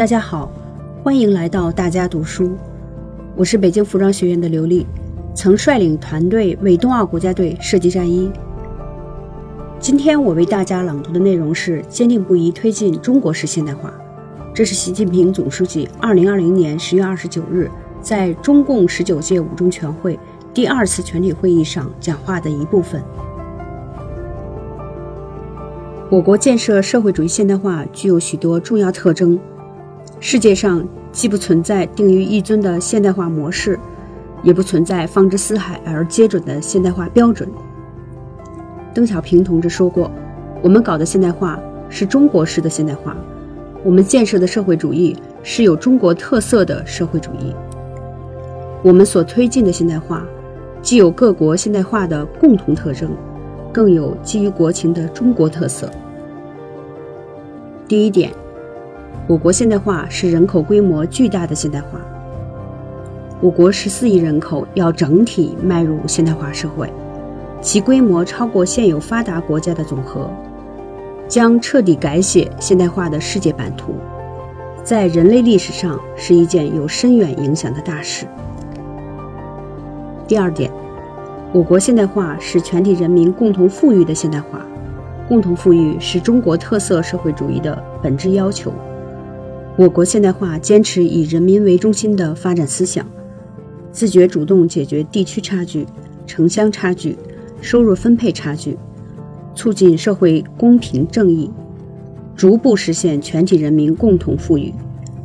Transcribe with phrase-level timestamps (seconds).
[0.00, 0.50] 大家好，
[1.04, 2.56] 欢迎来到大家读书。
[3.36, 4.86] 我是北京服装学院的刘丽，
[5.34, 8.32] 曾率领团队为冬奥国家队设计战衣。
[9.78, 13.92] 今天我为大家朗读的内容是坚定不移推进中国式现代化。
[14.54, 17.70] 这是习近平总书记2020年10月29日
[18.00, 20.18] 在中共十九届五中全会
[20.54, 23.02] 第二次全体会议上讲话的一部分。
[26.08, 29.38] 我国建设社会主义现代化具有许多重要特征。
[30.22, 33.80] 世界上既不存在定于一尊的现代化模式，
[34.42, 37.48] 也不存在放之四海而皆准的现代化标准。
[38.92, 40.10] 邓小平同志说过
[40.62, 43.16] ：“我们搞的现代化是中国式的现代化，
[43.82, 47.54] 我们建设的社会主义是有中国特色的社会主义。
[48.82, 50.22] 我们所推进的现代化，
[50.82, 53.08] 既有各国现代化的共同特征，
[53.72, 55.90] 更有基于国情的中国特色。”
[57.88, 58.30] 第一点。
[59.26, 62.00] 我国现代化是人口规模巨大的现代化。
[63.40, 66.92] 我国十四亿人口要整体迈入现代化社会，
[67.60, 70.28] 其规模超过现有发达国家的总和，
[71.26, 73.94] 将彻底改写现代化的世界版图，
[74.84, 78.26] 在人类历史上是一件有深远影响的大事。
[80.26, 80.70] 第二点，
[81.52, 84.60] 我国现代化是全体人民共同富裕的现代化，
[85.28, 88.70] 共同富裕是中国特色社会主义的本质要求。
[89.76, 93.06] 我国现代化坚持以人民为中心的发展思想，
[93.92, 95.86] 自觉主动解决地区差距、
[96.26, 97.16] 城乡差距、
[97.62, 98.76] 收入分配差距，
[99.54, 101.50] 促进社会公平正义，
[102.36, 104.74] 逐步实现全体人民共同富裕，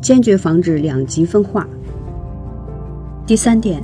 [0.00, 1.68] 坚决防止两极分化。
[3.26, 3.80] 第三点，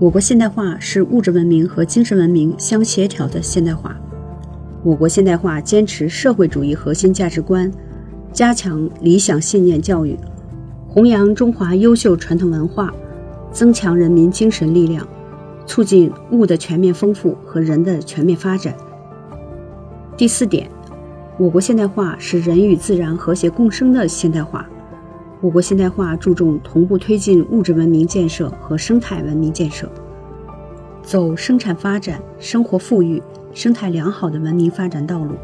[0.00, 3.96] 我国现代化是物质文明和精神文明相协调的现代化。
[4.82, 7.70] 我国现代化坚持社会主义核心价值观。
[8.34, 10.18] 加强理想信念教育，
[10.88, 12.92] 弘扬中华优秀传统文化，
[13.52, 15.06] 增强人民精神力量，
[15.66, 18.74] 促进物的全面丰富和人的全面发展。
[20.16, 20.68] 第四点，
[21.38, 24.68] 我国现代化是人与自然和谐共生的现代化。
[25.40, 29.88] 我国现代化注重同步推进物质文明建设和生态文明建设，
[31.04, 33.22] 走生产发展、生活富裕、
[33.52, 35.36] 生态良好的文明发展道路。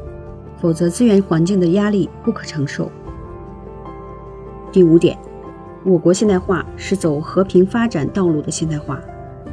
[0.60, 2.91] 否则，资源环境的压力不可承受。
[4.71, 5.16] 第五点，
[5.84, 9.00] 我国现代化是走和平发展道路的现代化，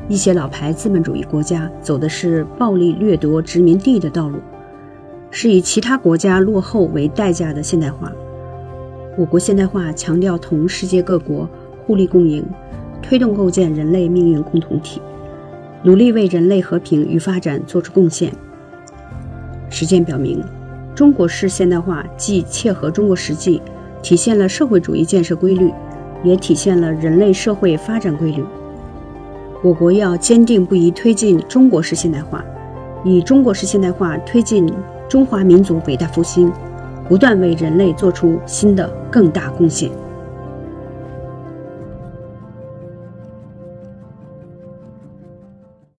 [0.10, 4.40] 一些老牌资本主义国家走的是暴力掠夺殖民地的道路，
[5.32, 8.12] 是以其他国家落后为代价的现代化。
[9.18, 11.50] 我国现代化强调同世界各国
[11.86, 12.46] 互利共赢，
[13.02, 15.02] 推动构建人类命运共同体，
[15.84, 18.32] 努力为人类和平与发展作出贡献。
[19.70, 20.44] 实践表明。
[20.98, 23.62] 中国式现代化既切合中国实际，
[24.02, 25.72] 体现了社会主义建设规律，
[26.24, 28.44] 也体现了人类社会发展规律。
[29.62, 32.44] 我国要坚定不移推进中国式现代化，
[33.04, 34.68] 以中国式现代化推进
[35.08, 36.52] 中华民族伟大复兴，
[37.08, 39.92] 不断为人类做出新的更大贡献。